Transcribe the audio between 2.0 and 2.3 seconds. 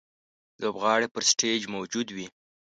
وي.